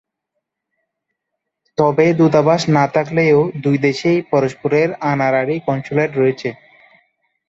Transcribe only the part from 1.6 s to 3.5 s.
তবে দূতাবাস না থাকলেও,